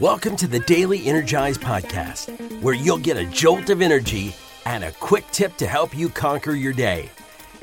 [0.00, 4.34] Welcome to the Daily Energize Podcast, where you'll get a jolt of energy
[4.64, 7.10] and a quick tip to help you conquer your day.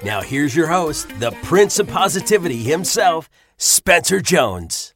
[0.06, 4.94] Now, here's your host, the Prince of Positivity himself, Spencer Jones.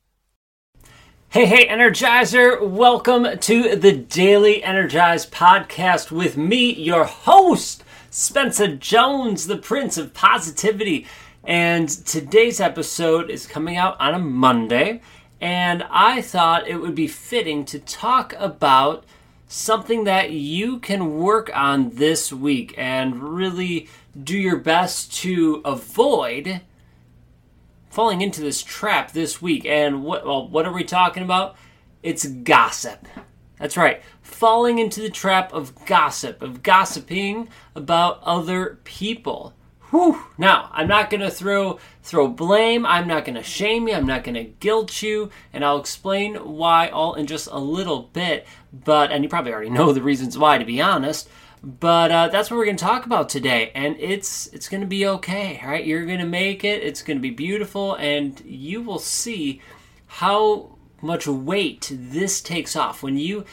[1.29, 2.61] Hey, hey, Energizer.
[2.61, 10.13] Welcome to the Daily Energize Podcast with me, your host, Spencer Jones, the Prince of
[10.13, 11.07] Positivity.
[11.43, 15.01] And today's episode is coming out on a Monday
[15.43, 19.03] and I thought it would be fitting to talk about
[19.45, 26.61] something that you can work on this week and really do your best to avoid
[27.89, 29.65] falling into this trap this week.
[29.65, 31.57] And what well, what are we talking about?
[32.01, 33.05] It's gossip.
[33.59, 34.01] That's right.
[34.21, 39.53] Falling into the trap of gossip, of gossiping about other people.
[39.93, 40.19] Whew.
[40.39, 42.83] Now, I'm not going to throw throw blame.
[42.83, 43.93] I'm not going to shame you.
[43.93, 48.09] I'm not going to guilt you, and I'll explain why all in just a little
[48.11, 48.47] bit.
[48.73, 51.29] But and you probably already know the reasons why, to be honest.
[51.61, 54.87] But uh, that's what we're going to talk about today, and it's it's going to
[54.87, 55.61] be okay.
[55.63, 55.85] right?
[55.85, 56.81] you're going to make it.
[56.81, 59.61] It's going to be beautiful, and you will see
[60.07, 63.45] how much weight this takes off when you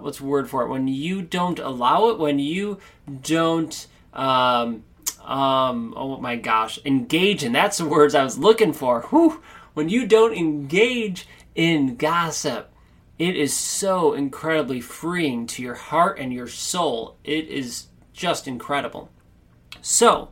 [0.00, 2.78] what's the word for it when you don't allow it when you
[3.20, 4.84] don't um,
[5.24, 9.02] um, oh my gosh, engage in that's the words I was looking for.
[9.02, 9.42] Whew,
[9.74, 12.72] when you don't engage in gossip,
[13.18, 17.16] it is so incredibly freeing to your heart and your soul.
[17.24, 19.10] It is just incredible.
[19.80, 20.30] So,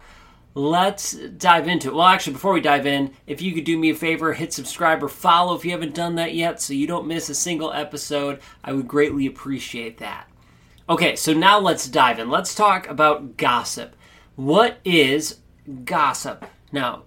[0.54, 1.94] let's dive into it.
[1.94, 5.02] Well, actually, before we dive in, if you could do me a favor, hit subscribe
[5.02, 8.40] or follow if you haven't done that yet so you don't miss a single episode,
[8.64, 10.28] I would greatly appreciate that.
[10.88, 12.30] Okay, so now let's dive in.
[12.30, 13.94] Let's talk about gossip.
[14.40, 15.40] What is
[15.84, 16.46] gossip?
[16.72, 17.02] Now,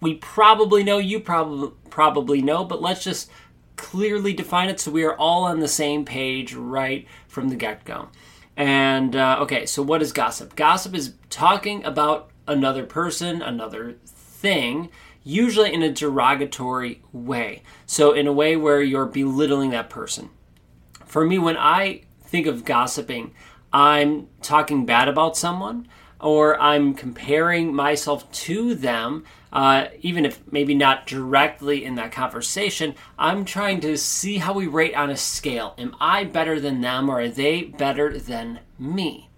[0.00, 3.28] we probably know, you probably probably know, but let's just
[3.74, 7.84] clearly define it so we are all on the same page right from the get
[7.84, 8.10] go.
[8.56, 10.54] And uh, okay, so what is gossip?
[10.54, 14.88] Gossip is talking about another person, another thing,
[15.24, 17.64] usually in a derogatory way.
[17.84, 20.30] So, in a way where you're belittling that person.
[21.04, 23.34] For me, when I think of gossiping,
[23.72, 25.88] I'm talking bad about someone
[26.20, 32.94] or I'm comparing myself to them, uh, even if maybe not directly in that conversation,
[33.18, 35.74] I'm trying to see how we rate on a scale.
[35.78, 39.28] Am I better than them or are they better than me?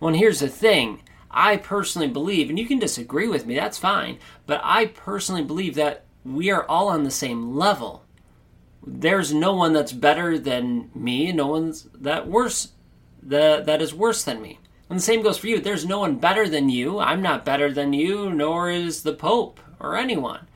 [0.00, 4.18] Well, here's the thing I personally believe, and you can disagree with me, that's fine,
[4.46, 8.04] but I personally believe that we are all on the same level.
[8.84, 12.72] There's no one that's better than me, no one's that worse
[13.22, 14.58] that, that is worse than me.
[14.92, 15.58] And the same goes for you.
[15.58, 16.98] There's no one better than you.
[16.98, 20.46] I'm not better than you, nor is the Pope or anyone.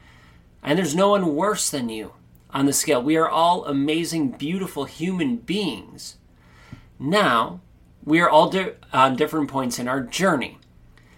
[0.62, 2.12] And there's no one worse than you
[2.50, 3.02] on the scale.
[3.02, 6.18] We are all amazing, beautiful human beings.
[6.98, 7.62] Now,
[8.04, 10.58] we are all di- on different points in our journey.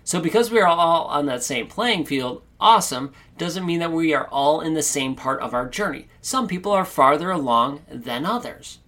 [0.04, 4.14] So, because we are all on that same playing field, awesome, doesn't mean that we
[4.14, 6.06] are all in the same part of our journey.
[6.20, 8.78] Some people are farther along than others.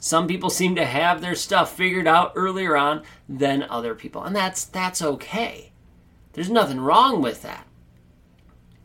[0.00, 4.34] Some people seem to have their stuff figured out earlier on than other people, and
[4.34, 5.72] that's that's okay.
[6.32, 7.66] There's nothing wrong with that.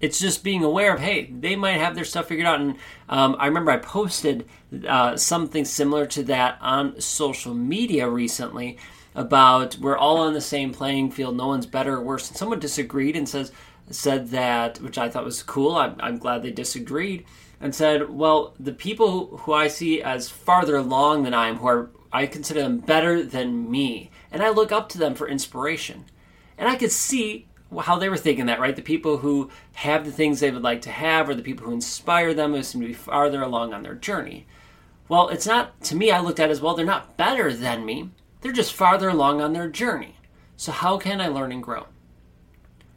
[0.02, 2.60] It's just being aware of hey, they might have their stuff figured out.
[2.60, 2.76] And
[3.08, 4.46] um, I remember I posted
[4.88, 8.78] uh, something similar to that on social media recently
[9.16, 11.38] about we're all on the same playing field.
[11.38, 12.28] No one's better or worse.
[12.28, 13.54] And someone disagreed and says
[13.90, 15.76] said that, which I thought was cool.
[15.76, 17.26] I'm, I'm glad they disagreed
[17.60, 21.68] and said, "Well, the people who I see as farther along than I am, who
[21.68, 26.06] are I consider them better than me, and I look up to them for inspiration."
[26.58, 27.48] And I could see
[27.82, 28.76] how they were thinking that, right?
[28.76, 31.74] The people who have the things they would like to have, or the people who
[31.74, 34.46] inspire them, who seem to be farther along on their journey.
[35.08, 36.12] Well, it's not to me.
[36.12, 36.76] I looked at as well.
[36.76, 38.12] They're not better than me.
[38.42, 40.16] They're just farther along on their journey.
[40.56, 41.88] So how can I learn and grow?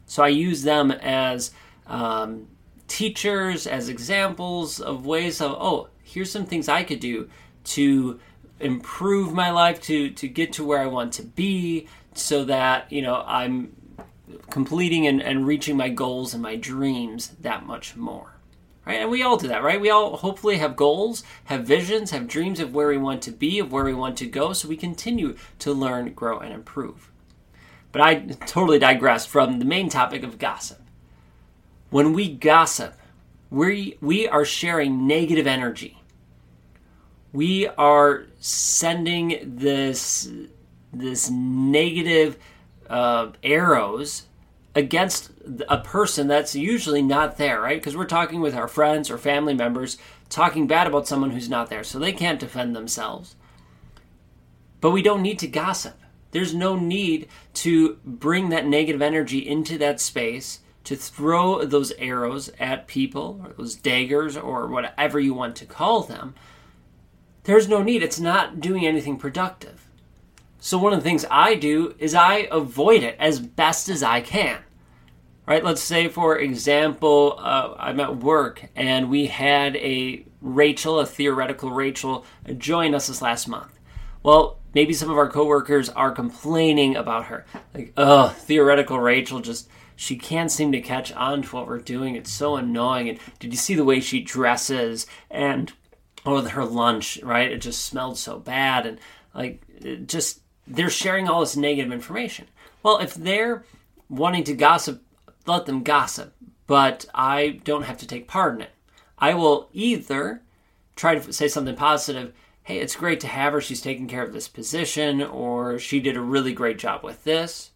[0.05, 1.51] So I use them as
[1.85, 2.47] um,
[2.89, 7.29] teachers as examples of ways of oh here's some things i could do
[7.63, 8.19] to
[8.59, 13.01] improve my life to to get to where i want to be so that you
[13.01, 13.73] know i'm
[14.49, 18.33] completing and, and reaching my goals and my dreams that much more
[18.85, 19.01] right?
[19.01, 19.79] And we all do that right?
[19.79, 23.59] We all hopefully have goals have visions have dreams of where we want to be
[23.59, 27.11] of where we want to go so we continue to learn grow and improve.
[27.91, 28.15] But i
[28.47, 30.81] totally digressed from the main topic of gossip
[31.89, 32.95] when we gossip,
[33.49, 35.97] we, we are sharing negative energy.
[37.31, 40.29] We are sending this,
[40.91, 42.37] this negative
[42.89, 44.23] uh, arrows
[44.75, 45.31] against
[45.67, 47.79] a person that's usually not there, right?
[47.79, 49.97] Because we're talking with our friends or family members,
[50.29, 53.35] talking bad about someone who's not there, so they can't defend themselves.
[54.79, 55.99] But we don't need to gossip.
[56.31, 62.49] There's no need to bring that negative energy into that space to throw those arrows
[62.59, 66.35] at people or those daggers or whatever you want to call them.
[67.43, 68.03] There's no need.
[68.03, 69.85] It's not doing anything productive.
[70.59, 74.21] So, one of the things I do is I avoid it as best as I
[74.21, 74.59] can.
[75.45, 75.63] Right?
[75.63, 81.71] Let's say, for example, uh, I'm at work and we had a Rachel, a theoretical
[81.71, 82.25] Rachel,
[82.57, 83.79] join us this last month.
[84.21, 87.45] Well, maybe some of our coworkers are complaining about her.
[87.73, 89.69] Like, oh, theoretical Rachel just
[89.99, 92.15] she can't seem to catch on to what we're doing.
[92.15, 93.09] It's so annoying.
[93.09, 95.73] And did you see the way she dresses and
[96.25, 97.51] or her lunch, right?
[97.51, 98.97] It just smelled so bad and
[99.35, 99.61] like
[100.07, 102.47] just they're sharing all this negative information.
[102.81, 103.65] Well, if they're
[104.07, 105.03] wanting to gossip,
[105.45, 106.33] let them gossip,
[106.65, 108.71] but I don't have to take part in it.
[109.17, 110.43] I will either
[110.95, 113.59] try to say something positive hey, it's great to have her.
[113.59, 117.71] She's taking care of this position, or she did a really great job with this.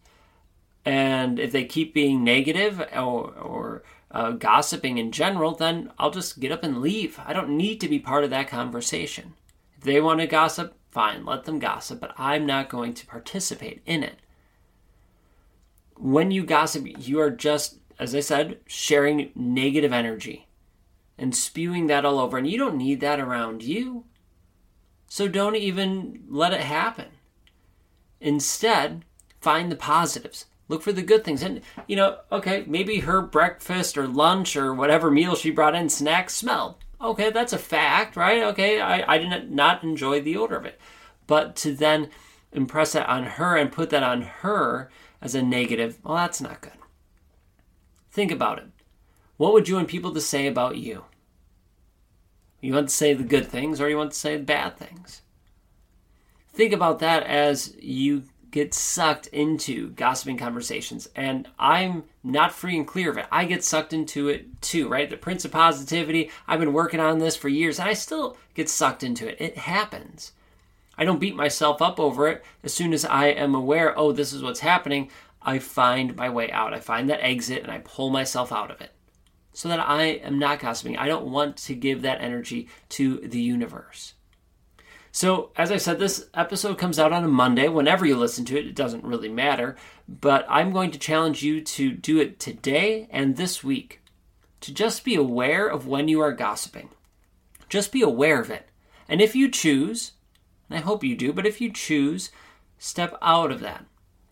[0.84, 6.40] And if they keep being negative or, or uh, gossiping in general, then I'll just
[6.40, 7.18] get up and leave.
[7.24, 9.34] I don't need to be part of that conversation.
[9.78, 13.82] If they want to gossip, fine, let them gossip, but I'm not going to participate
[13.86, 14.16] in it.
[15.96, 20.48] When you gossip, you are just, as I said, sharing negative energy
[21.16, 24.04] and spewing that all over, and you don't need that around you.
[25.08, 27.06] So don't even let it happen.
[28.20, 29.04] Instead,
[29.40, 30.46] find the positives.
[30.68, 31.42] Look for the good things.
[31.42, 35.88] And, you know, okay, maybe her breakfast or lunch or whatever meal she brought in,
[35.88, 36.76] snacks smelled.
[37.00, 38.42] Okay, that's a fact, right?
[38.44, 40.80] Okay, I, I did not enjoy the odor of it.
[41.26, 42.08] But to then
[42.52, 44.90] impress that on her and put that on her
[45.20, 46.72] as a negative, well, that's not good.
[48.10, 48.68] Think about it.
[49.36, 51.04] What would you want people to say about you?
[52.60, 55.20] You want to say the good things or you want to say the bad things?
[56.54, 58.22] Think about that as you
[58.54, 61.08] get sucked into gossiping conversations.
[61.16, 63.26] And I'm not free and clear of it.
[63.32, 65.10] I get sucked into it too, right?
[65.10, 68.68] The Prince of Positivity, I've been working on this for years and I still get
[68.68, 69.38] sucked into it.
[69.40, 70.30] It happens.
[70.96, 72.44] I don't beat myself up over it.
[72.62, 75.10] As soon as I am aware, oh, this is what's happening,
[75.42, 76.72] I find my way out.
[76.72, 78.92] I find that exit and I pull myself out of it
[79.52, 80.96] so that I am not gossiping.
[80.96, 84.14] I don't want to give that energy to the universe.
[85.14, 87.68] So, as I said, this episode comes out on a Monday.
[87.68, 89.76] Whenever you listen to it, it doesn't really matter.
[90.08, 94.00] But I'm going to challenge you to do it today and this week.
[94.62, 96.88] To just be aware of when you are gossiping.
[97.68, 98.68] Just be aware of it.
[99.08, 100.14] And if you choose,
[100.68, 102.32] and I hope you do, but if you choose,
[102.76, 103.86] step out of that.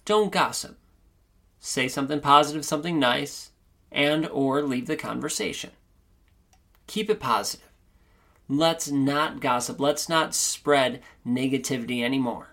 [0.04, 0.76] Don't gossip.
[1.60, 3.52] Say something positive, something nice
[3.92, 5.70] and or leave the conversation.
[6.88, 7.71] Keep it positive.
[8.48, 9.80] Let's not gossip.
[9.80, 12.48] Let's not spread negativity anymore.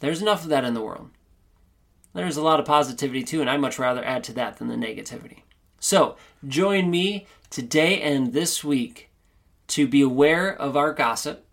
[0.00, 1.10] There's enough of that in the world.
[2.14, 4.74] There's a lot of positivity too, and I'd much rather add to that than the
[4.74, 5.42] negativity.
[5.78, 6.16] So,
[6.46, 9.10] join me today and this week
[9.68, 11.46] to be aware of our gossip,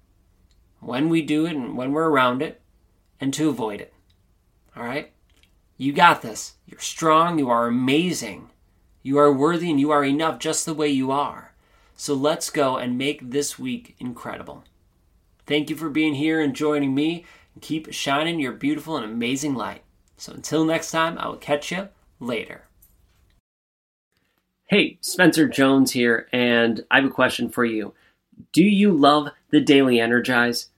[0.79, 2.61] when we do it and when we're around it,
[3.19, 3.93] and to avoid it.
[4.75, 5.11] All right?
[5.77, 6.55] You got this.
[6.65, 7.39] You're strong.
[7.39, 8.49] You are amazing.
[9.01, 11.48] You are worthy and you are enough just the way you are.
[11.99, 14.63] So let's go and make this week incredible.
[15.45, 17.25] Thank you for being here and joining me.
[17.59, 19.81] Keep shining your beautiful and amazing light.
[20.15, 21.89] So until next time, I will catch you
[22.21, 22.63] later.
[24.67, 27.93] Hey, Spencer Jones here, and I have a question for you.
[28.53, 30.69] Do you love the Daily Energize?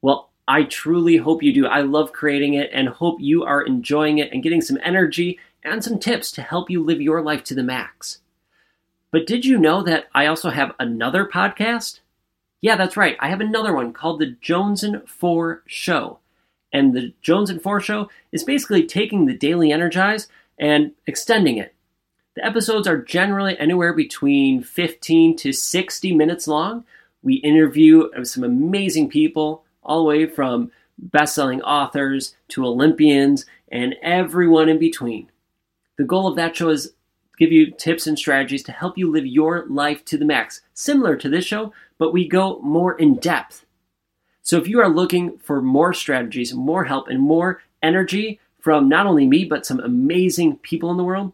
[0.00, 1.66] Well, I truly hope you do.
[1.66, 5.84] I love creating it and hope you are enjoying it and getting some energy and
[5.84, 8.20] some tips to help you live your life to the max.
[9.12, 12.00] But did you know that I also have another podcast?
[12.60, 13.16] Yeah, that's right.
[13.18, 16.18] I have another one called The Jones and 4 Show.
[16.72, 21.74] And The Jones and 4 Show is basically taking the Daily Energize and extending it.
[22.36, 26.84] The episodes are generally anywhere between 15 to 60 minutes long.
[27.22, 34.68] We interview some amazing people all the way from best-selling authors to Olympians and everyone
[34.68, 35.30] in between.
[35.98, 36.92] The goal of that show is
[37.40, 41.16] give you tips and strategies to help you live your life to the max, similar
[41.16, 43.64] to this show, but we go more in depth.
[44.42, 49.06] So if you are looking for more strategies, more help, and more energy from not
[49.06, 51.32] only me, but some amazing people in the world,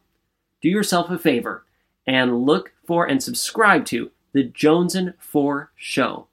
[0.63, 1.65] do yourself a favor
[2.07, 6.29] and look for and subscribe to the Jones and 4 Show.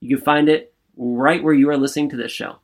[0.00, 2.58] You can find it right where you are listening to this show.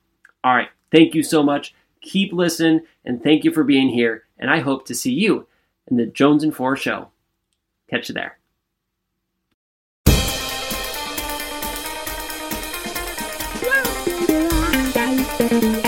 [0.45, 0.69] All right.
[0.93, 1.75] Thank you so much.
[2.03, 4.25] Keep listening and thank you for being here.
[4.39, 5.47] and I hope to see you
[5.91, 7.09] in the Jones and Four show.
[7.91, 8.39] Catch you there.
[15.51, 15.82] You.